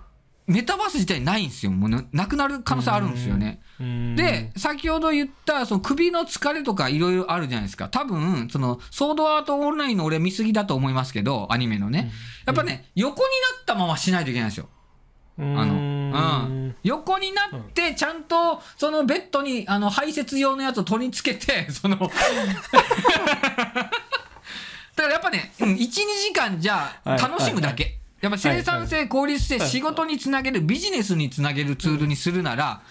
[0.48, 1.72] メタバース自体ないんですよ。
[1.72, 3.62] もうな、なくなる可能性あるんですよね。
[3.80, 7.89] うんで、先ほど言った、その首の疲れとかいろいろあるじゃないですか。
[7.89, 12.12] 多分、その、ソードアートオンラインの俺見過ぎだと思いますけど、アニメのね。
[12.46, 14.70] やっぱね、横になったまましないといけないんですよ。
[15.39, 15.91] ああの、うん。
[16.84, 22.13] 横になって、ちゃんと、そのベッドに、あの、排泄用のやつを取り付けて、 その、だか
[24.97, 27.19] らやっぱね、うん、1、2時間じゃはい。
[27.19, 27.97] 楽しむだけ。
[28.21, 29.69] やっぱ生産性、効率性、はい。
[29.69, 32.82] 仕事につなげる、ビジネスにつなげるツールにするなら、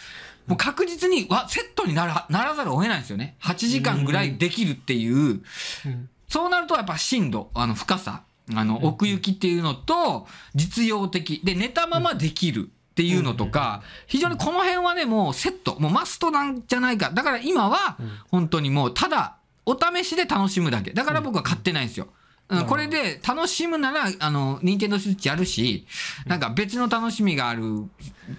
[0.46, 3.36] もう確実にわセットにならならざるを得ないんですよね。
[3.40, 5.42] 8時間ぐらいできるっていう。
[5.86, 6.08] うん。
[6.28, 11.40] そうなるとやっぱ深度、あの深さ、あの奥行きっていうのと、実用的。
[11.44, 17.10] で、寝たままできるっていうのとか、非常にこの辺はね、もうセット、もうマストなんじゃないか。
[17.10, 17.96] だから今は、
[18.30, 20.92] 本当にもうただ、お試しで楽しむだけ。
[20.92, 22.08] だから僕は買ってないんですよ。
[22.48, 25.86] うん、これで楽しむなら、あの、ニンテンドースイッチやるし、
[26.26, 27.84] なんか別の楽しみがある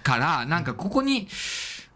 [0.02, 1.28] から、なんかここに、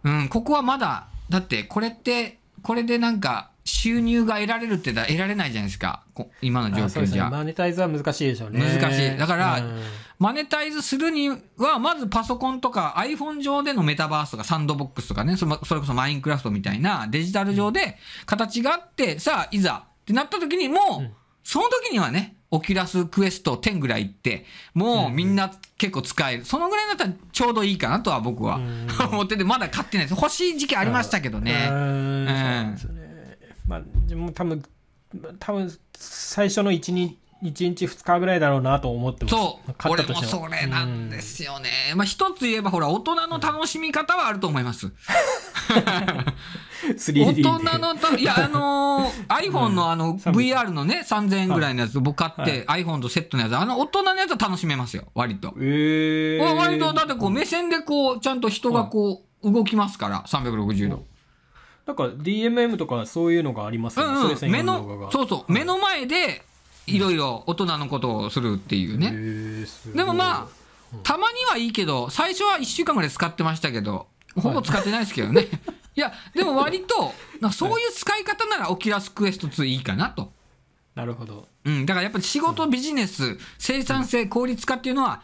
[0.03, 6.05] うん、ここはまだ、だってこれって、これでなんか収入が得られるって言ったら得られないじゃないですか。
[6.15, 6.85] こ今の状。
[6.85, 7.29] 況じゃ。
[7.29, 8.61] マネタイズは難しいでしょうね。
[8.61, 9.83] 難しいだからうん
[10.19, 21.11] マネタイズするには、まずパソコンとか iPhone 上でのメタバースとかサンドボックスとかね、それこそマインクラフトみたいなデジタル上で形があって、さあ、いざってなった時にもう、
[21.45, 26.45] その時にはね、オキュラスクエスト10ぐらい行って、もうみんな結構使える。
[26.45, 30.19] そのぐらいだったらちょうどいいかなとは僕はうん 思ってて、まだ買ってないです。
[30.19, 31.53] 欲しい時期ありましたけどうね。
[31.53, 33.39] ーんそうですよね。
[33.67, 34.63] まあ、でも多分、
[35.39, 39.35] 多分、最初の1日、1日2日ぐらいだろうなと思ってます。
[39.35, 39.73] そう。
[39.91, 41.69] 俺もそれなんですよね。
[41.95, 44.87] まあ一つ言えばほら、大人の楽しみ方はあると思います。
[44.87, 44.93] うん。
[46.95, 47.43] 3D 大で。
[47.43, 55.55] 人のた、いや、あのー iPhone のあの、VR のね、3000円ぐらいのやつ、僕買って、iPhone とセットのやつ、あの、大人のやつは楽しめますよ、割と。
[55.59, 61.05] えー、割と、だってこう、目線でこう、ちゃんと人がこう、動きますから、360度。
[61.87, 64.13] なんか DMM とかそういうのがありますよね。
[64.19, 64.51] うんうん。
[64.51, 65.13] 目の、が。
[65.13, 66.43] そうそう、目の前で、
[66.87, 69.67] いろいろ大人のことをするっていうね。
[69.95, 75.49] でもまあ、たまにはいいけど、最初は1週間ぐらい使ってましたけど、ほぼ使ってないですけどね。
[75.97, 80.33] いや、でも割と、なんかそういう使い方なら、オキュラスクエスト2いいかなと。
[80.95, 81.49] なるほど。
[81.65, 85.23] うん、だからやっぱり仕事、ビジネス、生産性、効率化っていうのは、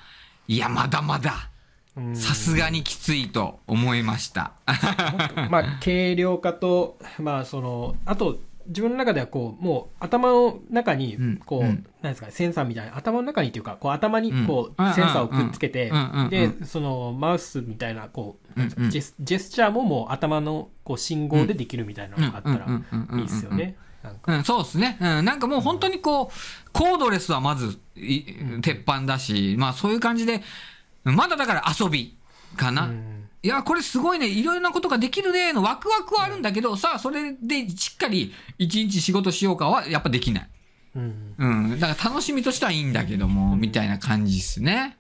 [0.49, 1.49] いや、まだまだ、
[1.95, 4.53] うんさすがにきついと思いました。
[5.51, 11.87] まあ、軽量化と、まあ、その、あと、自分の中ではこう、もう頭の中にうん、こう、うん。
[12.03, 14.95] なんですかね、センサーみたいな、頭の中にっていうか、こう頭にこう、うん。
[14.95, 15.93] センサーをくっつけて
[16.31, 22.67] で、その、マウスみたいな、こう、ジェスジェスチャーももう頭のこう信号でできるみたいなのがあったら
[23.19, 23.77] いいですよね。
[24.27, 24.99] うん、そうですね。
[25.01, 28.25] うん、なんかもう本当にこう、コードレスはまず、い
[28.63, 30.43] 鉄板だし、まあそういう感じで、
[31.05, 32.17] まだだから遊び
[32.57, 32.87] かな。
[32.87, 33.12] うん
[33.45, 40.49] いや、これすごいね、いろいろなことができるね、のワクワクはあるんだけど、さあ、それでしっかり一日仕事しようかは、やっぱできない。
[40.95, 41.81] うんうん。
[41.81, 44.97] だから楽しみとしてはいいんだけども、みたいな感じですね。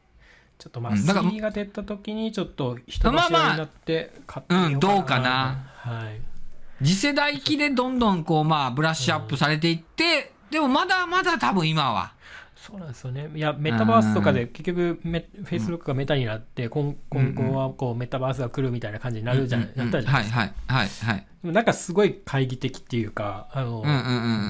[0.58, 4.72] ちょっとまあ、うんだから3が出た時にちょっと人の試合になって買ってみよう。
[4.72, 6.20] うんどうかなはい。
[6.84, 12.12] 次世代機でどんどんこう、まあ、ブラッシュアップされていって、でもまだまだ多分今は、
[12.62, 13.28] そうなんですよね。
[13.34, 20.40] いや、メタバースとかで結局メ、フェイスブックがメタになって、今今後はこうメタバースが来るみたいな感じになるじゃない、なったじゃないですか。
[20.40, 21.26] はいはいはいはい。
[21.42, 23.82] でもなんかすごい懐疑的っていうか、あの。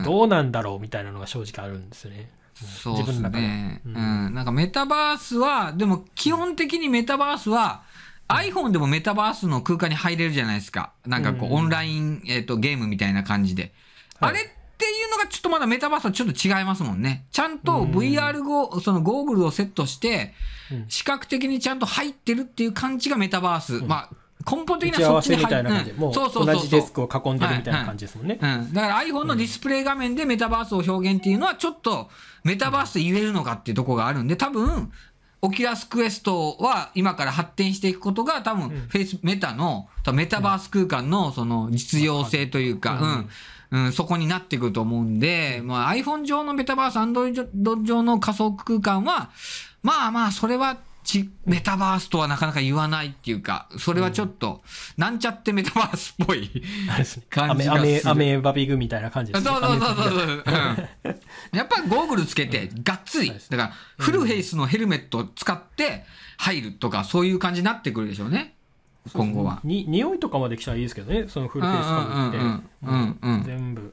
[0.04, 2.30] どうなんだろうみたいなのが正直あるんですよね。
[2.54, 3.80] そうです自分の中でね。
[3.86, 4.34] ううんん。
[4.34, 7.82] なんかメタバースは、でも基本的にメタバースは、
[8.28, 10.92] iPhone でもメタバースの空間に入れるじゃないですか。
[11.06, 13.72] なんかこう、うんオンライン、えっと、ゲームみたいな感じで。
[14.20, 17.24] はいあれっていうのがちょっとまだメタバースとちょっと違いますもんね。
[17.30, 20.34] ちゃんとうん VR ゴそのゴーグルをセットして
[20.72, 23.84] うん、視覚的にちゃんと入ってるっていう感じがメタバース。
[23.84, 28.38] まあ、根本打的なそっちに入たいな感じで、うんもうそうそうそう同じデスクを囲んでるみたいな感じですもんね。
[28.40, 28.72] うん。
[28.72, 32.10] だから iPhone のディスプレイ画面でメタバースを表現っていうのはちょっと
[32.44, 34.90] メタバースと言えるのかっていうところがあるんで、多分、
[35.44, 43.28] オキュラスクエストは今から発展していくことが多分、フェイス、メタの、メタバース空間のその実用性というか、うん。
[43.72, 49.30] うん、そこになってくると思うんで、まあ、iPhone 上のメタバース、Android 上の仮想空間は、
[49.82, 54.62] まあまあ、それはち、メタバースとはなかなか言わないっていうか、それはちょっと、
[54.96, 56.62] なんちゃってメタバースっぽい
[57.28, 57.86] 感アメアじがする。
[57.86, 59.50] メアメバビグみたいな感じですね。
[59.50, 60.44] そうそうそうそうう、
[61.04, 61.08] う
[61.54, 61.56] ん。
[61.56, 66.04] やっぱりゴーグルつけて、がっつり、だから、フルフェイスのヘルメットを使って
[66.38, 68.54] 入るとか、そういう感じになってくるでしょうね。
[69.12, 69.60] 今後は。
[69.64, 73.46] に匂いとかまで来たらいいですけどね、そのフルフェイスかぶって。
[73.46, 73.80] 全部。
[73.82, 73.92] うん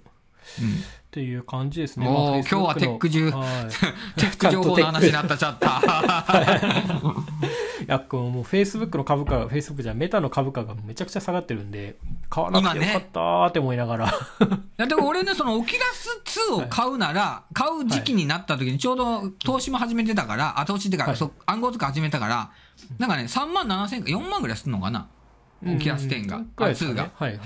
[1.09, 2.05] っていう感じですね。
[2.05, 3.49] まあ今日はテック中のはい
[4.19, 5.81] テック情報の話になったちゃった。
[7.89, 11.97] いや、こうもう Facebook の株価が、Facebook じゃメタの株価がめちゃくちゃ下がってるんで、
[12.29, 14.05] 買わなくてよかったーって思いながら。
[14.05, 14.09] い
[14.77, 16.21] やでも俺ね、そのオキュラス
[16.51, 22.51] 2を買うなら、買う時期になった時にちょうど投資も始めてたから、あ、投資っていうか、はいそう暗号とか始めたから、
[22.99, 25.07] なんかね、3万7千か4万ぐらいすんのかな？
[25.63, 27.09] オキュラス10がうん、あ、2が。
[27.15, 27.39] はいはい。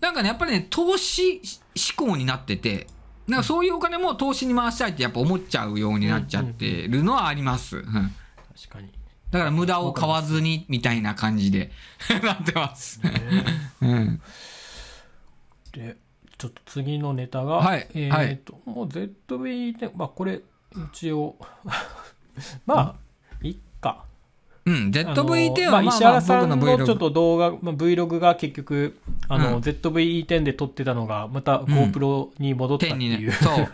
[0.00, 1.42] なんかね、やっぱりね、投資
[1.74, 2.86] 志向になってて、
[3.28, 7.76] なんかそういうお金も投資に回したいってやっぱ思っちゃうようになっちゃってるのはあります。
[7.76, 8.90] うん確かに。
[9.30, 11.70] だから無駄を買わずにみたいな感じで
[12.22, 13.00] なってます。
[13.80, 14.20] うん。
[15.72, 15.96] で、
[16.36, 20.40] ちょっと次のネタが、はいえはいっと、もう ZV-10、まあこれ、
[20.92, 21.36] 一応、
[22.66, 22.94] まあ、
[23.42, 24.04] いっか。
[24.66, 33.28] うん、ZV-10 はまあ、まあ石原さん僕のちょっと動画、まあ、Vlog が結局、あの、うん ZV-10 で撮ってたのが、また GoPro に戻ったって10にいう。
[33.28, 33.32] ね。
[33.32, 33.68] そう。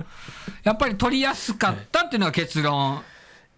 [0.64, 3.00] やっぱり取りやすかったっていうのが結論。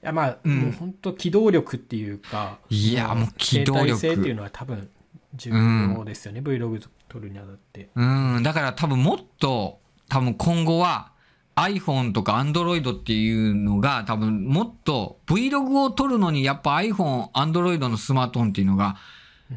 [0.02, 0.60] いや、まあ、うん。
[0.60, 3.98] もう本当機動力っていうか、いやもう機動力。
[3.98, 4.88] 性っていうのは多分
[5.34, 7.88] 重要ですよね、Vlog 撮るにあたって。
[7.94, 11.12] うん、だから多分もっと、多分今後は
[11.56, 18.96] iPhone とか Android っていうのが多分もっと Vlog を撮るのにやっぱ iPhone、Android のスマートフォンっていうのが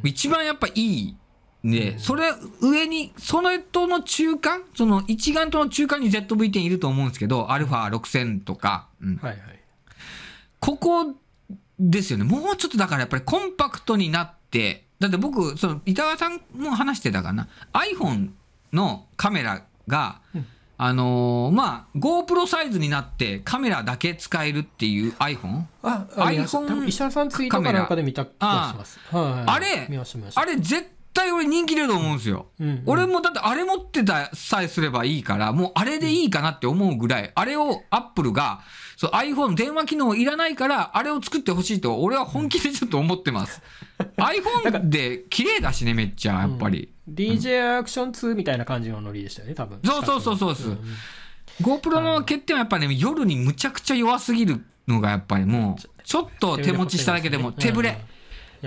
[0.04, 1.16] 一番やっぱいい
[1.64, 9.18] で、それ上に、それとの中間、その一眼との中間に ZV-10 いると思うんですけど、α6000 とか、うん。
[9.18, 9.61] はいはい。
[10.62, 11.16] ここ
[11.80, 12.24] ですよね。
[12.24, 17.50] もうちょっとだからやっぱりコンパクトになって、だって僕、その板川さんも話してたかな。
[17.74, 18.30] iPhone
[18.72, 20.46] のカメラが、うん
[20.84, 25.64] あのーまあ、GoPro サイズになってカメラだけ使えるっていう iPhone?
[25.84, 29.00] あ、iPhone 石原さんツイートかなんかで見た気がします。
[29.12, 29.88] あれ。
[30.36, 32.48] あれ絶対俺人気出ると思うんですよ。
[32.60, 38.62] うんうん俺もだってあれ持ってたさえすればいいから、もうあれでいいかなって思うぐらい、あれを Apple が、
[39.02, 43.60] そう iPhone 電話機能いらないから、あれを作ってほしいと、俺は本気でちょっと思ってます。
[44.18, 46.94] iPhone で綺麗だしね、めっちゃ、やっぱり。
[47.12, 49.80] DJ アクション2みたいな感じのノリでしたよね、多分。
[49.84, 50.78] そうそうそうそうですん
[51.64, 57.98] GoPro の欠点はやっぱね、夜にむちゃくちゃ弱すぎるのがやっぱりもう、ちょっと手持ちしただけでも手ぶれ。。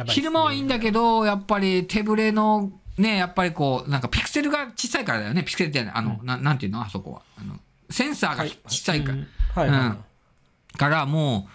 [0.06, 5.44] 昼間はいいんだけど、やっぱり手ぶれの、ね、やっぱりこう、なんかピクセルが小さいからだよね。
[5.44, 6.82] ピクセルってあの、ななんていうの？
[6.82, 7.22] あそこは。
[7.38, 9.12] あの、センサーが小さいか
[9.54, 9.86] ら。
[9.86, 10.04] うん。
[10.78, 11.48] からも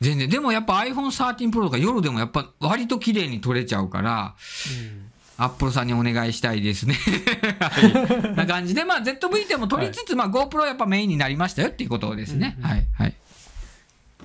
[0.00, 0.28] う、全然。
[0.28, 4.34] でもやっぱ iPhone 13 Pro とか夜でもやっぱ割と綺麗に撮れちゃうから、
[5.36, 6.94] アップルさんにお願いしたいですね。
[7.60, 8.36] はい。
[8.36, 12.56] な感じで、まあ ZV-10 も撮りつつ、まあ GoPro やっぱメインになりましたよっていうことですね。
[12.58, 12.86] うんうんはい。
[12.94, 13.14] はい。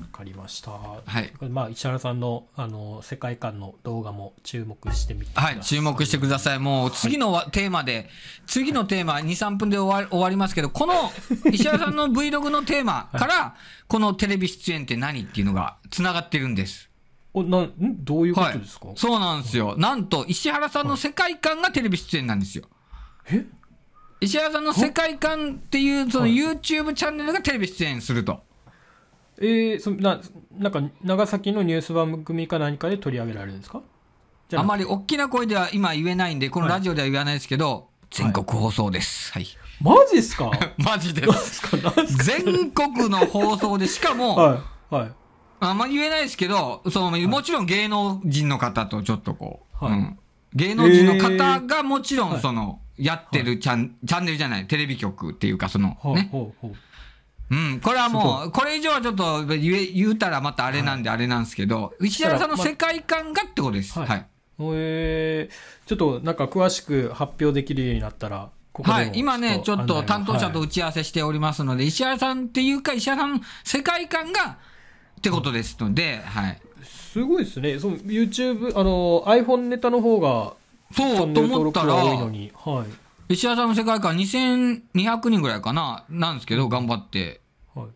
[0.01, 0.71] わかりました。
[0.71, 1.31] はい。
[1.49, 5.47] まあ、石原さんの、あの、世界観の動画も注目してみてくださ。
[5.47, 6.59] はいい、注目してください。
[6.59, 8.09] もう次のわテーマで、
[8.45, 10.93] 次のテーマ2、3分で終わり終わりますけど、この
[11.51, 13.55] 石原さんの Vlog のテーマから、
[13.87, 16.89] このテレビ出演って何っていうのが繋がってるんです。
[17.33, 18.87] おなどういうこはいとですか、。
[18.95, 19.75] そうなんですよ。
[19.77, 22.65] なんと、石原さんの世界観がテレビ出演なんですよ。
[23.29, 23.45] え？
[24.21, 28.43] 石原さんの世界観っていう、そのはい YouTube チャンネルがテレビ出演すると。
[29.39, 30.19] えー、そな
[30.57, 33.81] なんか長崎のニュース番組か何かで取り上げられるんですか？
[34.55, 39.31] あまり大きな声では今言えないんで、このラジオでは言わないですけど、全国放送です。
[39.33, 39.47] はい。
[39.81, 40.51] マジっすか？
[40.77, 41.61] マジです。
[42.23, 44.55] 全国の放送で、しかも、は
[44.91, 44.95] い。
[44.95, 45.11] はい。
[45.59, 49.93] あんまり言えないですけど、そのもちろん芸能人の方とちょっとこう、はい。
[49.93, 50.19] うん。
[50.53, 52.37] 芸能人の方がもちろはい。
[52.37, 56.29] んその、やってるチャン,、チャンネルじゃない、テレビ局っていうか、その、ほうね。
[56.31, 56.75] ほうほう
[57.51, 63.97] うん、これはもう、これ以上はちょっと言え言うたらまたあれなんであれなんですけど、石原さんの世界観がってことです。
[63.99, 64.07] はい。
[64.07, 64.27] はい。
[64.73, 70.67] えー、ちょっとなんか詳しく発表できるようになったらここはい、今ね、ちょっと担当者とはい。
[70.67, 74.57] 打ち合わせしておりますので、石原さんっていうか、石原さんの世界観が
[75.17, 76.61] ってことですので、はい。
[76.83, 77.79] すごいですね。
[77.79, 80.53] そう YouTube あの iPhone ネタの方が
[80.91, 87.41] そうと思った録が多いのら、にはい石原さんの世界観2200人ぐらいかな、なんですけど、頑張って、
[87.73, 87.87] はい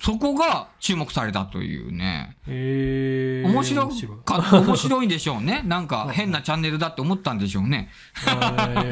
[0.00, 2.36] そこが注目されたというね。
[2.48, 3.88] えー、面白
[4.24, 5.62] か、面白いんでしょうね。
[5.66, 7.88] なんか変なチャンネルだって思ったんでしょうね。
[8.12, 8.84] は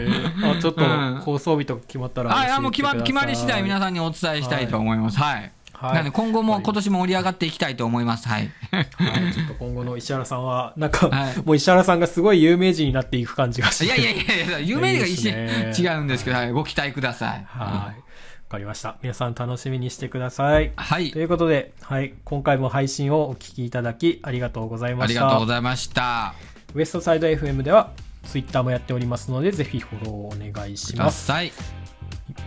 [0.43, 5.19] いあちょっとうん放送日とか決まったらはい、あもう決ま決まり次第皆さんにお伝えしたいと思います。
[5.19, 5.35] はい。
[5.35, 8.29] はいなので今後も今年も盛り上がっていきたいと思います。
[8.29, 8.51] はい。
[8.71, 11.37] はい、ちょっと今後の石原さんはなんか、はい。
[11.45, 17.45] もう石原さんがすごい有名人になっていく感じがしていやいやいやいや、有名が一いい違うんですけど、はい、ご期待ください。
[17.47, 17.99] はい。
[17.99, 18.97] わかりました。
[19.03, 20.73] 皆さん楽しみにしてください。
[20.77, 21.11] はい。
[21.11, 21.19] と。
[21.19, 25.21] いうことで、はい、今回も配信をお聞きいただきありがとうございました。
[25.23, 26.35] ありがとうございました。
[26.75, 27.91] ウエストサイド FM では
[28.25, 31.53] ツイッターもやっておりますのでぜひフォローをお願いしくだますさい。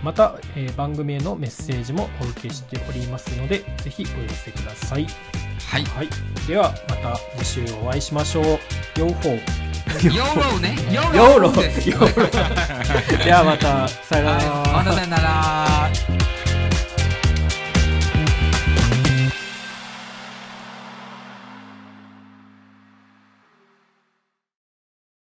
[0.03, 5.07] また、えー番組へのメッセージもお受けしておりますのでぜひお寄せください、
[5.69, 5.83] はい。
[5.85, 6.09] はい、
[6.47, 8.45] ではまた次週お会いしましょう。
[8.99, 9.65] ヨーホー
[10.03, 10.75] ヨーローね。
[10.91, 11.89] ヨヨーローです。
[11.89, 13.87] ヨーローではまた。
[13.87, 16.34] さよなら、はい、またさよなら。